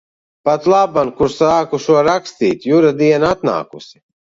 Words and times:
Patlaban, 0.47 1.11
kur 1.21 1.31
sāku 1.35 1.83
šo 1.85 2.01
rakstīt, 2.11 2.69
Jura 2.75 2.95
diena 3.05 3.35
atnākusi. 3.41 3.99